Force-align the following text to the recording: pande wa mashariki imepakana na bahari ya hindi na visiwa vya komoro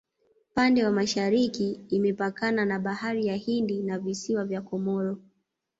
pande 0.53 0.85
wa 0.85 0.91
mashariki 0.91 1.79
imepakana 1.89 2.65
na 2.65 2.79
bahari 2.79 3.25
ya 3.27 3.35
hindi 3.35 3.83
na 3.83 3.99
visiwa 3.99 4.45
vya 4.45 4.61
komoro 4.61 5.19